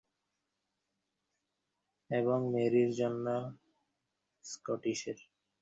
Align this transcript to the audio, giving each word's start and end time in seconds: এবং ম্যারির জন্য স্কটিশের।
এবং 2.09 2.39
ম্যারির 2.53 2.91
জন্য 2.93 3.25
স্কটিশের। 4.45 5.19